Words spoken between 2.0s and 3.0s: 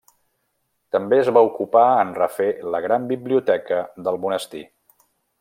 en refer la